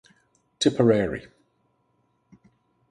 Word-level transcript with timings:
Tipperary. 0.57 1.27